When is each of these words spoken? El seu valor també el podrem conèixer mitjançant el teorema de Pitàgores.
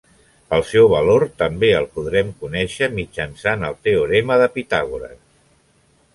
El 0.55 0.63
seu 0.69 0.87
valor 0.93 1.25
també 1.41 1.69
el 1.81 1.85
podrem 1.97 2.31
conèixer 2.45 2.91
mitjançant 3.01 3.67
el 3.69 3.79
teorema 3.89 4.41
de 4.45 4.51
Pitàgores. 4.59 5.23